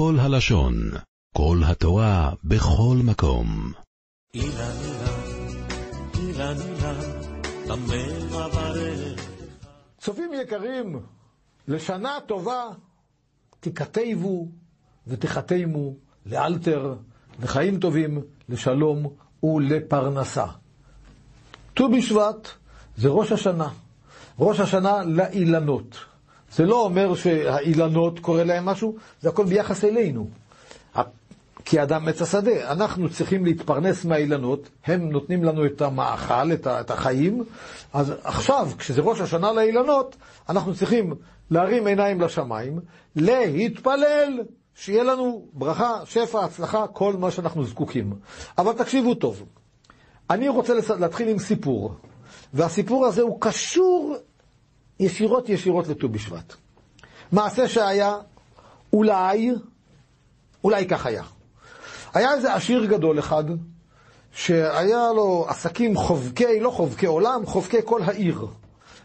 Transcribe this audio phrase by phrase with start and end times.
[0.00, 0.74] כל הלשון,
[1.36, 3.72] כל התורה, בכל מקום.
[4.34, 7.00] אילן אילן, אילן אילן?
[9.98, 11.00] צופים יקרים,
[11.68, 12.64] לשנה טובה
[13.60, 14.48] תיכתבו
[15.06, 15.94] ותחתמו
[16.26, 16.94] לאלתר,
[17.42, 19.06] לחיים טובים, לשלום
[19.42, 20.46] ולפרנסה.
[21.74, 22.48] ט"ו בשבט
[22.96, 23.68] זה ראש השנה.
[24.38, 26.09] ראש השנה לאילנות.
[26.52, 30.26] זה לא אומר שהאילנות קורה להם משהו, זה הכל ביחס אלינו.
[31.64, 37.44] כי אדם עץ השדה, אנחנו צריכים להתפרנס מהאילנות, הם נותנים לנו את המאכל, את החיים,
[37.92, 40.16] אז עכשיו, כשזה ראש השנה לאילנות,
[40.48, 41.14] אנחנו צריכים
[41.50, 42.80] להרים עיניים לשמיים,
[43.16, 44.40] להתפלל,
[44.74, 48.12] שיהיה לנו ברכה, שפע, הצלחה, כל מה שאנחנו זקוקים.
[48.58, 49.42] אבל תקשיבו טוב,
[50.30, 51.94] אני רוצה להתחיל עם סיפור,
[52.54, 54.16] והסיפור הזה הוא קשור
[55.00, 56.54] ישירות ישירות לט"ו בשבט.
[57.32, 58.16] מעשה שהיה,
[58.92, 59.50] אולי,
[60.64, 61.22] אולי כך היה.
[62.14, 63.44] היה איזה עשיר גדול אחד,
[64.32, 68.46] שהיה לו עסקים חובקי, לא חובקי עולם, חובקי כל העיר.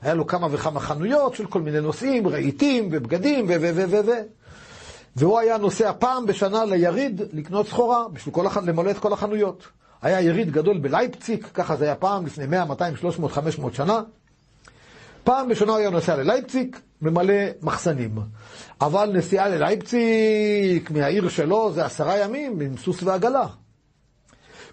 [0.02, 3.52] היה לו כמה וכמה חנויות של כל מיני נושאים, רהיטים ובגדים ו...
[3.62, 3.70] ו...
[3.76, 3.84] ו...
[3.90, 4.06] ו...
[4.06, 4.12] ו...
[5.16, 8.58] והוא היה נוסע פעם בשנה ליריד לקנות סחורה, בשביל כל הח...
[8.58, 9.64] למלא את כל החנויות.
[10.02, 14.02] היה יריד גדול בלייפציק, ככה זה היה פעם, לפני 100, 200, 300, 500 שנה.
[15.26, 18.16] פעם בשנה הוא היה נוסע ללייפציק, ממלא מחסנים.
[18.82, 23.46] אבל נסיעה ללייפציק מהעיר שלו זה עשרה ימים עם סוס ועגלה.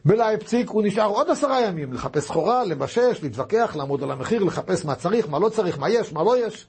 [0.05, 4.95] בלייפציק הוא נשאר עוד עשרה ימים, לחפש סחורה, לבשש, להתווכח, לעמוד על המחיר, לחפש מה
[4.95, 6.67] צריך, מה לא צריך, מה יש, מה לא יש.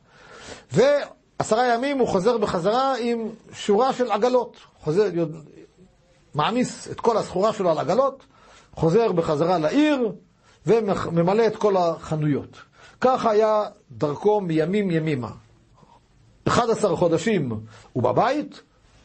[0.71, 4.57] ועשרה ימים הוא חוזר בחזרה עם שורה של עגלות.
[4.79, 5.09] חוזר,
[6.35, 8.25] מעמיס את כל הסחורה שלו על עגלות,
[8.75, 10.11] חוזר בחזרה לעיר
[10.67, 12.72] וממלא את כל החנויות.
[13.03, 15.31] כך היה דרכו מימים ימימה.
[16.47, 17.59] 11 חודשים
[17.93, 18.61] הוא בבית,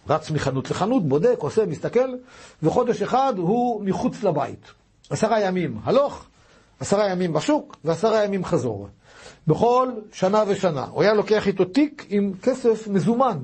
[0.09, 2.15] רץ מחנות לחנות, בודק, עושה, מסתכל,
[2.63, 4.67] וחודש אחד הוא מחוץ לבית.
[5.11, 6.25] עשרה ימים הלוך,
[6.81, 8.89] עשרה ימים בשוק ועשרה ימים חזור.
[9.47, 10.85] בכל שנה ושנה.
[10.85, 13.39] הוא היה לוקח איתו תיק עם כסף מזומן.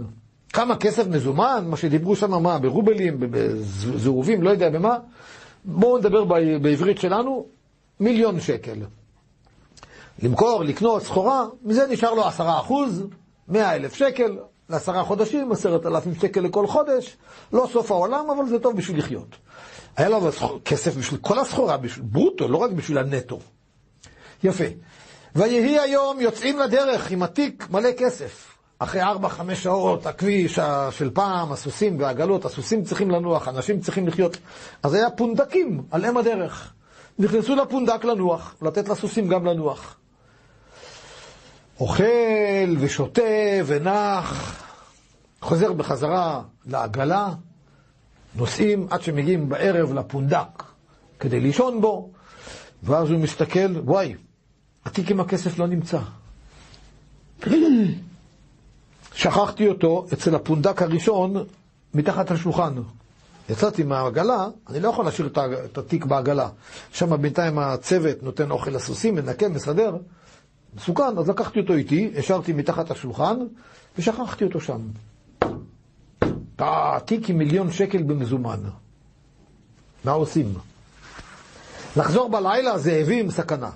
[0.53, 1.65] כמה כסף מזומן?
[1.69, 4.97] מה שדיברו שם, מה, ברובלים, בזהובים, לא יודע במה.
[5.65, 6.25] בואו נדבר
[6.59, 7.47] בעברית שלנו,
[8.01, 8.79] מיליון שקל.
[10.23, 13.07] למכור, לקנות סחורה, מזה נשאר לו עשרה אחוז,
[13.49, 14.39] מאה אלף שקל,
[14.69, 17.17] לעשרה חודשים, עשרת אלפים שקל לכל חודש,
[17.53, 19.37] לא סוף העולם, אבל זה טוב בשביל לחיות.
[19.97, 20.21] היה לו
[20.65, 23.39] כסף בשביל כל הסחורה, בשביל ברוטו, לא רק בשביל הנטו.
[24.45, 24.65] יפה.
[25.35, 28.55] ויהי היום יוצאים לדרך עם התיק מלא כסף.
[28.79, 30.59] אחרי ארבע, חמש שעות, הכביש
[30.91, 34.37] של פעם, הסוסים והעגלות, הסוסים צריכים לנוח, אנשים צריכים לחיות.
[34.83, 36.73] אז היה פונדקים על אם הדרך.
[37.19, 39.97] נכנסו לפונדק לנוח, לתת לסוסים גם לנוח.
[41.81, 43.23] אוכל ושותה
[43.67, 44.61] ונח,
[45.41, 47.29] חוזר בחזרה לעגלה,
[48.35, 50.63] נוסעים עד שמגיעים בערב לפונדק
[51.21, 52.11] כדי לישון בו,
[52.83, 54.15] ואז הוא מסתכל, וואי,
[54.85, 55.99] התיק עם הכסף לא נמצא.
[59.15, 61.45] שכחתי אותו אצל הפונדק הראשון
[61.95, 62.75] מתחת לשולחן.
[63.49, 65.29] יצאתי מהעגלה, אני לא יכול להשאיר
[65.65, 66.49] את התיק בעגלה.
[66.93, 69.97] שם בינתיים הצוות נותן אוכל לסוסים, מנקה, מסדר.
[70.77, 73.37] מסוכן, אז לקחתי אותו איתי, השארתי מתחת השולחן,
[73.99, 74.81] ושכחתי אותו שם.
[76.59, 78.61] התיק עם מיליון שקל במזומן.
[80.05, 80.55] מה עושים?
[81.97, 83.71] לחזור בלילה, זאבים, סכנה.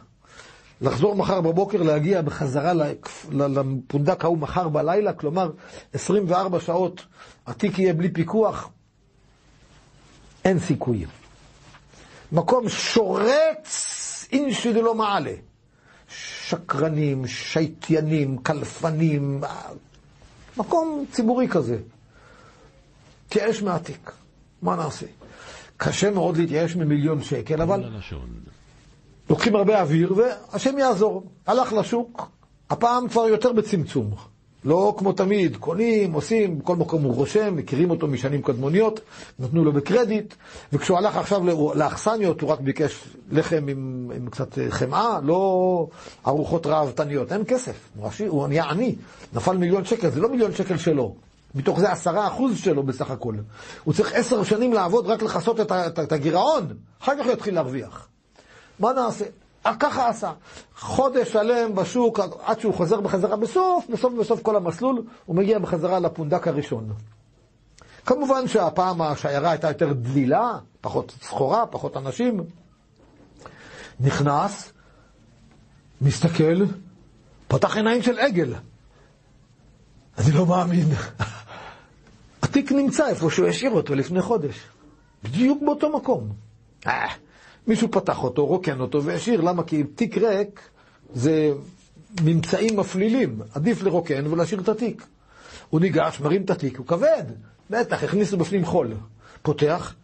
[0.81, 2.73] לחזור מחר בבוקר, להגיע בחזרה
[3.33, 5.51] לפונדק ההוא מחר בלילה, כלומר
[5.93, 7.05] 24 שעות
[7.47, 8.71] התיק יהיה בלי פיקוח,
[10.45, 11.05] אין סיכוי.
[12.33, 15.33] מקום שורץ אינשי דלא מעלה.
[16.49, 19.41] שקרנים, שייטיינים, קלפנים,
[20.57, 21.79] מקום ציבורי כזה.
[23.31, 24.13] כאש מעתיק.
[24.63, 25.07] מה נעשה?
[25.77, 27.85] קשה מאוד להתייאש ממיליון שקל, אבל
[29.31, 31.25] לוקחים הרבה אוויר והשם יעזור.
[31.47, 32.31] הלך לשוק,
[32.71, 34.15] הפעם כבר יותר בצמצום.
[34.69, 39.01] לא כמו תמיד, קונים, עושים, בכל מקום הוא רושם, מכירים אותו משנים קדמוניות,
[39.39, 40.35] נתנו לו בקרדיט,
[40.73, 41.43] וכשהוא הלך עכשיו
[41.75, 45.87] לאכסניות, הוא רק ביקש לחם עם, עם קצת חמאה, לא
[46.27, 48.95] ארוחות ראוותניות, אין כסף, הוא, הוא נהיה עני,
[49.33, 51.15] נפל מיליון שקל, זה לא מיליון שקל שלו,
[51.55, 53.35] מתוך זה עשרה אחוז שלו בסך הכל.
[53.85, 56.67] הוא צריך עשר שנים לעבוד רק לכסות את, את, את הגירעון,
[57.03, 58.09] אחר כך הוא יתחיל להרוויח.
[58.79, 59.25] מה נעשה?
[59.65, 60.33] ככה עשה.
[60.77, 65.99] חודש שלם בשוק, עד שהוא חוזר בחזרה בסוף, בסוף בסוף כל המסלול, הוא מגיע בחזרה
[65.99, 66.93] לפונדק הראשון.
[68.07, 72.41] כמובן שהפעם השיירה הייתה יותר דלילה, פחות סחורה, פחות אנשים.
[74.01, 74.73] נכנס,
[76.01, 76.65] מסתכל,
[77.49, 78.55] פתח עיניים של עגל.
[80.19, 80.89] אני לא מאמין.
[82.43, 84.57] התיק נמצא איפה שהוא השאיר אותו לפני חודש.
[85.25, 86.29] בדיוק באותו מקום.
[87.69, 89.63] מישהו פתח אותו, רוקן אותו והשאיר, למה?
[89.63, 90.61] כי תיק ריק
[91.15, 91.53] זה
[92.23, 93.41] ממצאים מפלילים.
[93.55, 95.07] עדיף לרוקן ולהשאיר את התיק.
[95.71, 97.25] הוא ניגש, מרים את התיק, הוא כבד.
[97.71, 98.95] בטח, הכניסו בפנים חול.
[99.43, 99.95] פותח,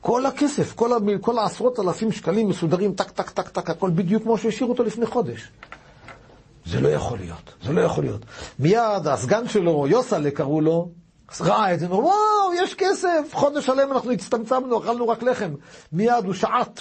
[0.00, 0.90] כל הכסף, כל.
[1.20, 5.06] כל העשרות אלפים שקלים מסודרים, טק, טק, טק, טק, הכל בדיוק כמו שהשאיר אותו לפני
[5.06, 5.48] חודש.
[6.66, 8.24] זה לא יכול להיות, זה לא יכול להיות.
[8.58, 10.88] מיד הסגן שלו, יוסלה קראו לו,
[11.40, 15.50] ראה את זה, אמר, וואו, יש כסף, חודש שלם אנחנו הצטמצמנו, אכלנו רק לחם.
[15.92, 16.80] מיד הוא שעט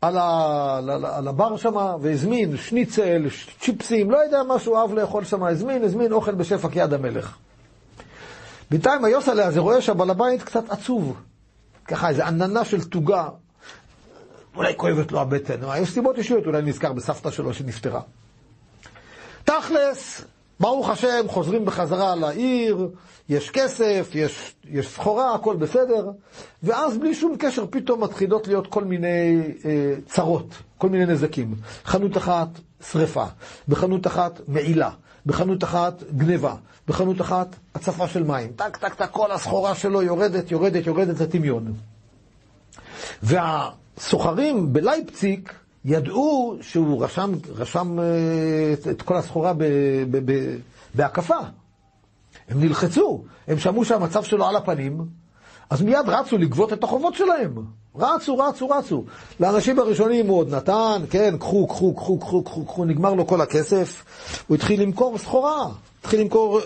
[0.00, 0.78] על, ה...
[1.16, 3.26] על הבר שם והזמין שניצל,
[3.60, 7.36] צ'יפסים, לא יודע מה שהוא אהב לאכול שם, הזמין, הזמין אוכל בשפע כיד המלך.
[8.70, 11.20] בינתיים היוסלה הזה רואה שהבעל הבית קצת עצוב.
[11.88, 13.28] ככה איזו עננה של תוגה.
[14.56, 18.00] אולי כואבת לו הבטן, יש סיבות אישיות, אולי נזכר בסבתא שלו שנפטרה.
[19.44, 20.24] תכלס,
[20.60, 22.88] ברוך השם, חוזרים בחזרה לעיר,
[23.28, 26.10] יש כסף, יש, יש סחורה, הכל בסדר,
[26.62, 31.54] ואז בלי שום קשר פתאום מתחילות להיות כל מיני אה, צרות, כל מיני נזקים.
[31.84, 32.48] חנות אחת,
[32.90, 33.24] שריפה,
[33.68, 34.90] בחנות אחת, מעילה,
[35.26, 36.54] בחנות אחת, גניבה,
[36.88, 38.52] בחנות אחת, הצפה של מים.
[38.56, 41.72] טק, טק, טק, כל הסחורה שלו יורדת, יורדת, יורדת לטמיון.
[43.22, 48.04] והסוחרים בלייפציק ידעו שהוא רשם, רשם אה,
[48.90, 49.52] את כל הסחורה
[50.94, 51.38] בהקפה.
[52.48, 55.00] הם נלחצו, הם שמעו שהמצב שלו על הפנים,
[55.70, 57.54] אז מיד רצו לגבות את החובות שלהם.
[57.96, 59.04] רצו, רצו, רצו.
[59.40, 63.40] לאנשים הראשונים הוא עוד נתן, כן, קחו, קחו, קחו, קחו, קחו, קחו, נגמר לו כל
[63.40, 64.04] הכסף.
[64.48, 65.66] הוא התחיל למכור סחורה,
[66.00, 66.60] התחיל למכור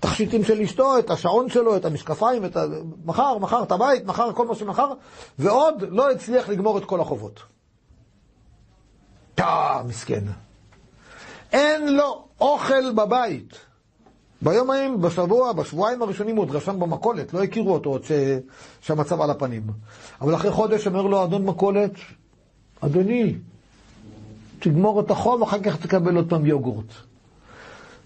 [0.00, 2.64] תכשיטים של אשתו, את השעון שלו, את המשקפיים, את ה...
[3.04, 4.92] מכר, מכר את הבית, מכר כל מה שמכר,
[5.38, 7.55] ועוד לא הצליח לגמור את כל החובות.
[9.36, 10.24] טאה, מסכן.
[11.52, 13.58] אין לו אוכל בבית.
[14.42, 18.12] ביומיים, בשבוע, בשבועיים הראשונים הוא עוד רשם במכולת, לא הכירו אותו עוד ש...
[18.80, 19.62] שהמצב על הפנים.
[20.20, 21.90] אבל אחרי חודש אומר לו אדון מכולת,
[22.80, 23.34] אדוני,
[24.58, 26.92] תגמור את החום, אחר כך תקבל עוד פעם יוגורט.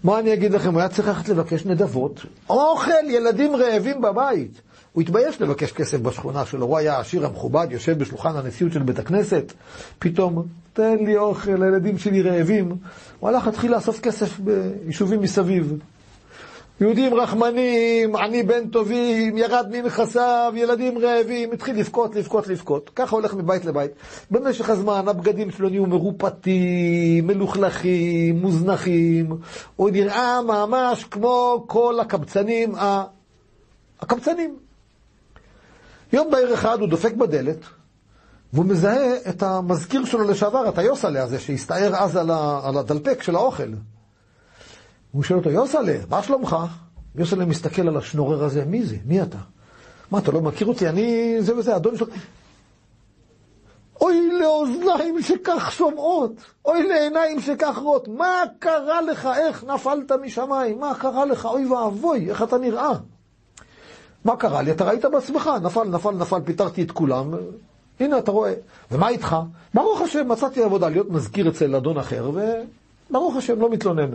[0.03, 4.61] מה אני אגיד לכם, הוא היה צריך ללכת לבקש נדבות, אוכל, ילדים רעבים בבית.
[4.93, 8.99] הוא התבייש לבקש כסף בשכונה שלו, הוא היה העשיר המכובד, יושב בשולחן הנשיאות של בית
[8.99, 9.53] הכנסת,
[9.99, 10.43] פתאום,
[10.73, 12.75] תן לי אוכל, הילדים שלי רעבים.
[13.19, 15.73] הוא הלך, התחיל לאסוף כסף ביישובים מסביב.
[16.81, 22.89] יהודים רחמנים, עני בן טובים, ירד מנכסיו, ילדים רעבים, התחיל לבכות, לבכות, לבכות.
[22.95, 23.91] ככה הולך מבית לבית.
[24.31, 29.37] במשך הזמן הבגדים שלו נהיו מרופטים, מלוכלכים, מוזנחים.
[29.75, 32.73] הוא נראה ממש כמו כל הקבצנים,
[34.01, 34.70] הקבצנים.
[36.13, 37.57] יום בהיר אחד הוא דופק בדלת,
[38.53, 43.69] והוא מזהה את המזכיר שלו לשעבר, את היוסלה הזה, שהסתער אז על הדלפק של האוכל.
[45.11, 46.55] הוא שואל אותו, יוסלה, מה שלומך?
[47.15, 48.97] יוסלה מסתכל על השנורר הזה, מי זה?
[49.05, 49.37] מי אתה?
[50.11, 50.89] מה, אתה לא מכיר אותי?
[50.89, 52.07] אני זה וזה, אדון שלו.
[54.01, 56.31] אוי לאוזניים שכך שומעות,
[56.65, 59.29] אוי לעיניים שכך רואות, מה קרה לך?
[59.37, 60.79] איך נפלת משמיים?
[60.79, 61.45] מה קרה לך?
[61.45, 62.91] אוי ואבוי, איך אתה נראה?
[64.25, 64.71] מה קרה לי?
[64.71, 67.33] אתה ראית בעצמך, נפל, נפל, נפל, פיטרתי את כולם,
[67.99, 68.53] הנה אתה רואה.
[68.91, 69.35] ומה איתך?
[69.73, 72.31] ברוך השם, מצאתי עבודה להיות מזכיר אצל אדון אחר,
[73.09, 74.09] וברוך השם, לא מתלונן.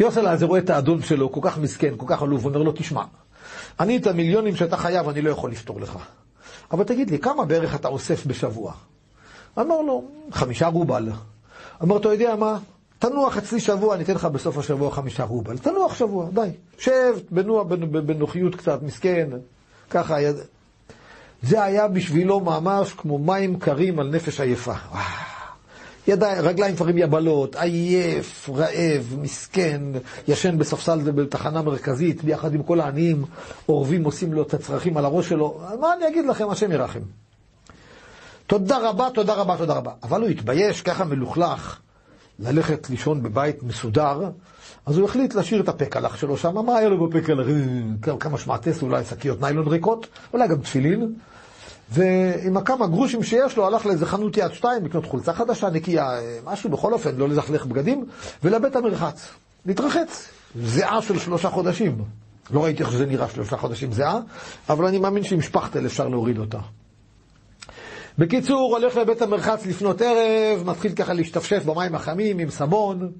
[0.00, 3.02] יוסלה הזה רואה את האדון שלו, כל כך מסכן, כל כך עלוב, אומר לו, תשמע,
[3.80, 5.98] אני את המיליונים שאתה חייב, אני לא יכול לפתור לך.
[6.70, 8.72] אבל תגיד לי, כמה בערך אתה אוסף בשבוע?
[9.58, 11.08] אמר לו, חמישה רובל.
[11.82, 12.58] אמר, אתה יודע מה?
[12.98, 15.58] תנוח אצלי שבוע, אני אתן לך בסוף השבוע חמישה רובל.
[15.58, 16.48] תנוח שבוע, די.
[16.78, 17.64] שב, בנוע,
[18.06, 19.28] בנוחיות קצת, מסכן,
[19.90, 20.20] ככה.
[20.20, 20.36] יד...
[21.42, 24.72] זה היה בשבילו ממש כמו מים קרים על נפש עייפה.
[26.08, 29.80] ידיים, רגליים כבר עם יבלות, עייף, רעב, מסכן,
[30.28, 33.24] ישן בספסל בתחנה מרכזית, ביחד עם כל העניים,
[33.68, 35.60] אורבים עושים לו את הצרכים על הראש שלו.
[35.80, 37.00] מה אני אגיד לכם, השם ירחם.
[38.46, 39.92] תודה רבה, תודה רבה, תודה רבה.
[40.02, 41.78] אבל הוא התבייש, ככה מלוכלך,
[42.38, 44.30] ללכת לישון בבית מסודר,
[44.86, 46.66] אז הוא החליט להשאיר את הפקלח שלו שם.
[46.66, 47.46] מה היה לו בפקלח?
[48.20, 51.14] כמה שמעטס, אולי שקיות ניילון ריקות, אולי גם תפילין.
[51.90, 56.10] ועם הכמה גרושים שיש לו, הלך לאיזה חנות יד שתיים לקנות חולצה חדשה, נקייה,
[56.44, 58.06] משהו, בכל אופן, לא לזכלך בגדים,
[58.44, 59.28] ולבית המרחץ.
[59.66, 60.28] להתרחץ.
[60.62, 62.04] זיעה של שלושה חודשים.
[62.50, 64.18] לא ראיתי איך שזה נראה שלושה חודשים זיעה,
[64.68, 66.58] אבל אני מאמין שעם שפכטל אפשר להוריד אותה.
[68.18, 73.12] בקיצור, הולך לבית המרחץ לפנות ערב, מתחיל ככה להשתפשף במים החמים עם סבון,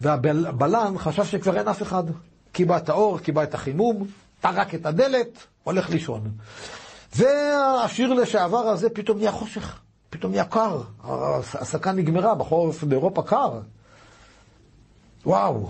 [0.00, 2.04] והבלן חשב שכבר אין אף אחד.
[2.52, 4.06] קיבע את האור, קיבע את החימום,
[4.40, 6.30] טרק את הדלת, הולך לישון.
[7.16, 9.78] והשיר לשעבר הזה פתאום נהיה חושך,
[10.10, 10.80] פתאום נהיה קר.
[11.04, 13.60] ההסקה נגמרה, בחורף באירופה קר.
[15.26, 15.68] וואו.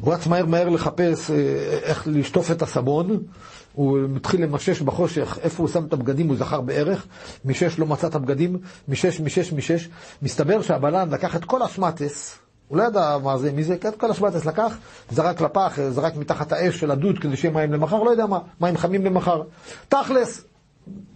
[0.00, 1.36] הוא רץ מהר מהר לחפש אה,
[1.82, 3.22] איך לשטוף את הסבון,
[3.74, 7.06] הוא מתחיל למשש בחושך, איפה הוא שם את הבגדים, הוא זכר בערך,
[7.44, 9.88] משש לא מצא את הבגדים, משש, משש, משש.
[10.22, 12.38] מסתבר שהבלן לקח את כל השמטס,
[12.68, 14.76] הוא לא ידע מה זה, מי זה, את כל השמטס לקח,
[15.10, 18.76] זרק לפח, זרק מתחת האש של הדוד כדי שיהיה מים למחר, לא יודע מה, מים
[18.76, 19.42] חמים למחר.
[19.88, 20.44] תכלס,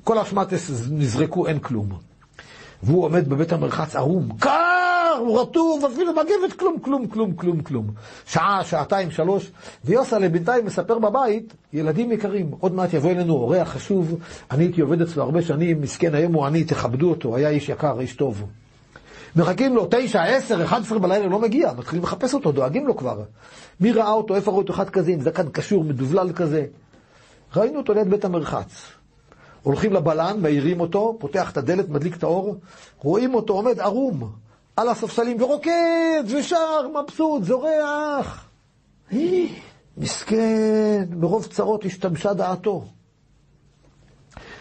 [0.04, 1.88] כל השמטס נזרקו, אין כלום.
[2.82, 4.65] והוא עומד בבית המרחץ ערום, קר,
[5.16, 7.86] הוא רטוב, אפילו מגבת, כלום, כלום, כלום, כלום, כלום.
[8.26, 9.50] שעה, שעתיים, שלוש,
[9.84, 14.18] ויוסלה בינתיים מספר בבית, ילדים יקרים, עוד מעט יבוא אלינו אורח חשוב,
[14.50, 18.00] אני הייתי עובד אצלו הרבה שנים, מסכן היום הוא עני, תכבדו אותו, היה איש יקר,
[18.00, 18.44] איש טוב.
[19.36, 23.22] מחכים לו תשע, עשר, אחד עשרה בלילה, לא מגיע, מתחילים לחפש אותו, דואגים לו כבר.
[23.80, 26.66] מי ראה אותו, איפה ראו אותו אחד כזה, עם זקן קשור, מדובלל כזה?
[27.56, 28.82] ראינו אותו ליד בית המרחץ.
[29.62, 32.56] הולכים לבלן, מעירים אותו, פותח את הדלת, מדליק את האור,
[32.98, 34.30] רואים אותו עומד ערום
[34.76, 38.48] על הספסלים ורוקד ושר, מבסוט, זורח.
[39.96, 42.84] מסכן, מרוב צרות השתמשה דעתו.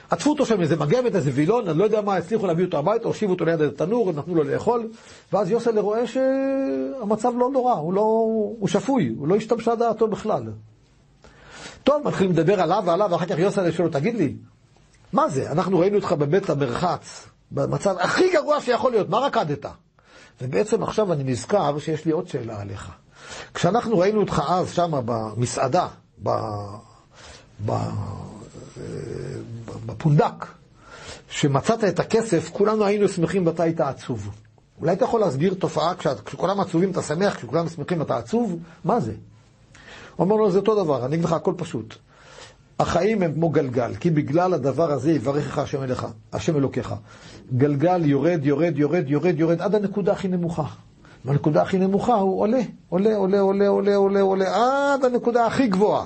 [0.10, 3.08] עטפו אותו שם איזה מגבת, איזה וילון, אני לא יודע מה, הצליחו להביא אותו הביתה,
[3.08, 4.90] הושיבו אותו ליד התנור, נתנו לו לאכול,
[5.34, 8.02] ואז יוסל רואה שהמצב לא נורא, הוא, לא,
[8.60, 10.44] הוא שפוי, הוא לא השתמשה דעתו בכלל.
[11.84, 14.36] טוב, מתחילים לדבר עליו ועליו, ואחר כך יוסל שואל תגיד לי,
[15.14, 15.52] מה זה?
[15.52, 19.66] אנחנו ראינו אותך בבית המרחץ, במצב הכי גרוע שיכול להיות, מה רקדת?
[20.42, 22.92] ובעצם עכשיו אני נזכר שיש לי עוד שאלה עליך.
[23.54, 25.88] כשאנחנו ראינו אותך אז שם במסעדה,
[26.24, 26.30] ב...
[27.66, 27.72] ב...
[29.86, 30.46] בפונדק,
[31.30, 34.30] שמצאת את הכסף, כולנו היינו שמחים ואתה היית עצוב.
[34.82, 35.94] אולי אתה יכול להסביר תופעה,
[36.26, 38.60] כשכולם עצובים אתה שמח, כשכולם שמחים אתה עצוב?
[38.84, 39.14] מה זה?
[40.16, 41.96] הוא אומר לו, זה אותו דבר, אני אגיד לך הכל פשוט.
[42.80, 46.96] החיים הם כמו גלגל, כי בגלל הדבר הזה יברכך השם אליך, השם אלוקיך.
[47.58, 50.66] גלגל יורד, יורד, יורד, יורד, יורד, עד הנקודה הכי נמוכה.
[51.26, 54.46] והנקודה הכי נמוכה הוא עולה, עולה, עולה, עולה, עולה, עולה, עולה,
[54.94, 56.06] עד הנקודה הכי גבוהה.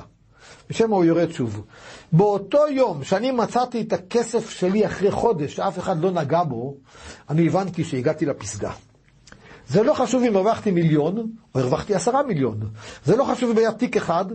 [0.69, 1.65] ושם הוא יורד שוב.
[2.11, 6.75] באותו יום שאני מצאתי את הכסף שלי אחרי חודש, שאף אחד לא נגע בו,
[7.29, 8.71] אני הבנתי שהגעתי לפסגה.
[9.67, 12.59] זה לא חשוב אם הרווחתי מיליון, או הרווחתי עשרה מיליון.
[13.05, 14.25] זה לא חשוב אם היה תיק אחד,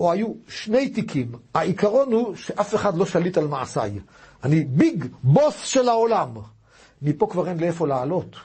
[0.00, 1.32] או היו שני תיקים.
[1.54, 3.98] העיקרון הוא שאף אחד לא שליט על מעשיי.
[4.44, 6.28] אני ביג בוס של העולם.
[7.02, 8.36] מפה כבר אין לאיפה לעלות.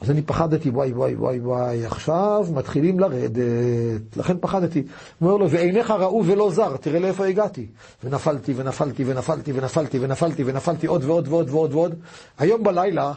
[0.00, 4.16] אז אני פחדתי, וואי, וואי, וואי, וואי, עכשיו מתחילים לרדת.
[4.16, 4.78] לכן פחדתי.
[4.78, 7.66] הוא אומר לו, ועיניך ראו ולא זר, תראה לאיפה הגעתי.
[8.04, 11.94] ונפלתי, ונפלתי, ונפלתי, ונפלתי, ונפלתי, ונפלתי עוד ועוד ועוד ועוד ועוד.
[12.38, 13.12] היום בלילה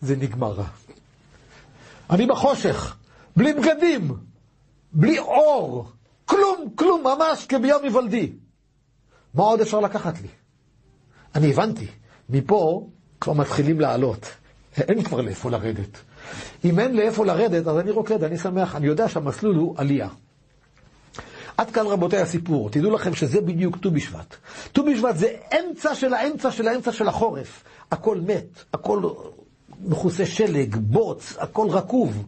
[0.00, 0.56] זה נגמר.
[2.10, 2.96] אני בחושך,
[3.36, 4.14] בלי בגדים,
[4.92, 5.90] בלי אור,
[6.28, 8.32] כלום, כלום, ממש כביום היוולדי.
[9.34, 10.28] מה עוד אפשר לקחת לי?
[11.34, 11.86] אני הבנתי,
[12.28, 12.86] מפה
[13.20, 14.30] כבר מתחילים לעלות.
[14.76, 15.98] אין כבר לאיפה לרדת.
[16.64, 20.08] אם אין לאיפה לרדת, אז אני רוקד, אני שמח, אני יודע שהמסלול הוא עלייה.
[21.56, 24.36] עד כאן רבותיי הסיפור, תדעו לכם שזה בדיוק ט"ו בשבט.
[24.72, 27.64] ט"ו בשבט זה אמצע של האמצע של האמצע של החורף.
[27.92, 29.02] הכל מת, הכל
[29.80, 32.24] מכוסה שלג, בוץ, הכל רקוב.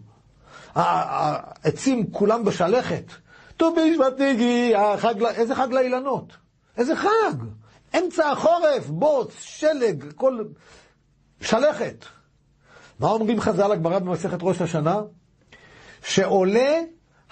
[0.75, 3.04] העצים כולם בשלכת.
[3.61, 6.33] ט"ו בשבט הגיע, חג, איזה חג לאילנות?
[6.76, 7.35] איזה חג?
[7.99, 10.38] אמצע החורף, בוץ, שלג, הכל
[11.40, 12.05] שלכת.
[13.00, 15.00] מה אומרים חז"ל הגמרא במסכת ראש השנה?
[16.05, 16.81] שעולה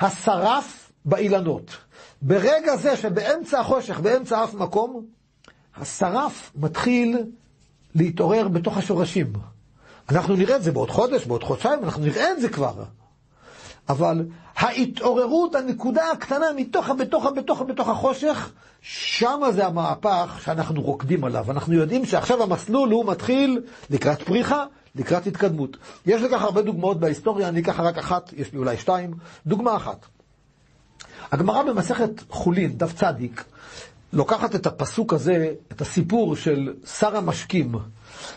[0.00, 1.76] השרף באילנות.
[2.22, 5.06] ברגע זה שבאמצע החושך, באמצע אף מקום,
[5.76, 7.18] השרף מתחיל
[7.94, 9.32] להתעורר בתוך השורשים.
[10.10, 12.84] אנחנו נראה את זה בעוד חודש, בעוד חודשיים, אנחנו נראה את זה כבר.
[13.88, 14.26] אבל
[14.56, 18.52] ההתעוררות, הנקודה הקטנה מתוך, בתוך, בתוך, בתוך החושך,
[18.82, 21.50] שמה זה המהפך שאנחנו רוקדים עליו.
[21.50, 24.64] אנחנו יודעים שעכשיו המסלול הוא מתחיל לקראת פריחה,
[24.94, 25.76] לקראת התקדמות.
[26.06, 29.14] יש לכך הרבה דוגמאות בהיסטוריה, אני אקח רק אחת, יש לי אולי שתיים.
[29.46, 30.06] דוגמה אחת.
[31.32, 33.44] הגמרא במסכת חולין, דף צדיק,
[34.12, 37.72] לוקחת את הפסוק הזה, את הסיפור של שר המשקים,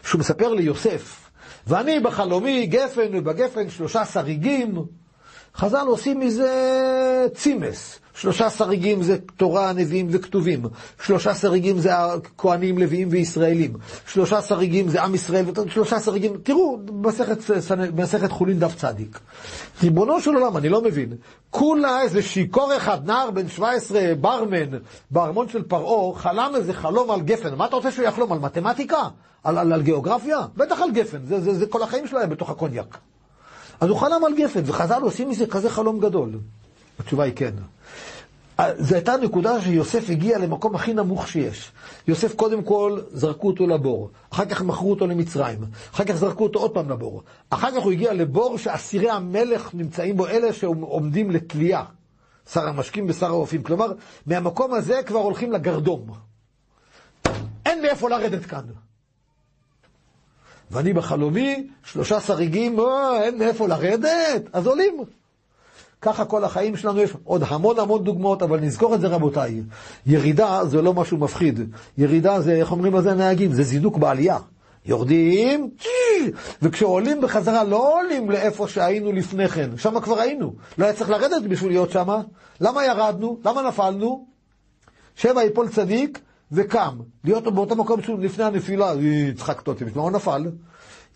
[0.03, 1.29] שהוא מספר ליוסף,
[1.67, 4.77] ואני בחלומי גפן ובגפן שלושה שריגים,
[5.55, 8.00] חז"ל עושים מזה צימס.
[8.15, 10.63] שלושה שריגים זה תורה, נביאים וכתובים.
[11.05, 13.74] שלושה שריגים זה הכהנים, לוויים וישראלים.
[14.08, 19.20] שלושה שריגים זה עם ישראל, שלושה שריגים, תראו, במסכת חולין דף צדיק.
[19.84, 21.13] ריבונו של עולם, אני לא מבין.
[21.50, 24.77] כולה איזה שיכור אחד, נער בן 17, ברמן,
[25.12, 27.55] בארמון של פרעה, חלם איזה חלום על גפן.
[27.55, 28.34] מה אתה רוצה שהוא יחלום?
[28.34, 29.01] על מתמטיקה?
[29.43, 30.39] על, על, על גיאוגרפיה?
[30.58, 32.98] בטח על גפן, זה, זה, זה כל החיים שלו היה בתוך הקוניאק.
[33.81, 36.29] אז הוא חלם על גפן, וחז"ל עושים מזה כזה חלום גדול.
[37.00, 37.53] התשובה היא כן.
[38.77, 41.71] זו הייתה נקודה שיוסף הגיע למקום הכי נמוך שיש.
[42.07, 45.57] יוסף קודם כל זרקו אותו לבור, אחר כך מכרו אותו למצרים,
[45.93, 47.23] אחר כך זרקו אותו עוד פעם לבור.
[47.50, 51.83] אחר כך הוא הגיע לבור שאסירי המלך נמצאים בו, אלה שעומדים לתלייה.
[52.50, 53.63] שר המשקים ושר האופים.
[53.63, 53.93] כלומר,
[54.25, 56.07] מהמקום הזה כבר הולכים לגרדום.
[57.65, 58.63] אין מאיפה לרדת כאן.
[60.72, 64.94] ואני בחלומי, שלושה שריגים, אה, אין מאיפה לרדת, אז עולים.
[66.01, 69.62] ככה כל החיים שלנו יש עוד המון המון דוגמאות, אבל נזכור את זה רבותיי.
[70.06, 71.60] ירידה זה לא משהו מפחיד.
[71.98, 73.54] ירידה זה, איך אומרים על זה הנהגים?
[73.54, 74.38] זה זינוק בעלייה.
[74.86, 75.70] יורדים,
[76.62, 80.54] וכשעולים בחזרה לא עולים לאיפה שהיינו לפני כן, שם כבר היינו.
[80.78, 82.08] לא היה צריך לרדת בשביל להיות שם.
[82.62, 83.40] למה ירדנו?
[83.46, 84.25] למה נפלנו?
[85.16, 86.20] שבע יפול צדיק
[86.51, 86.98] וקם.
[87.24, 90.46] להיות באותו מקום לפני הנפילה, יצחק אותי, הוא נפל?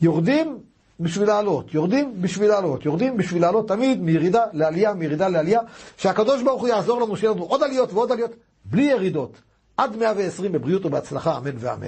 [0.02, 0.60] יורדים
[1.00, 5.60] בשביל לעלות, יורדים בשביל לעלות, יורדים בשביל לעלות תמיד מירידה לעלייה, מירידה לעלייה,
[5.98, 8.32] שהקדוש ברוך הוא יעזור לנו שיהיה לנו עוד עליות ועוד עליות,
[8.66, 9.42] בלי ירידות,
[9.78, 11.88] עד 120 בבריאות ובהצלחה, אמן ואמן.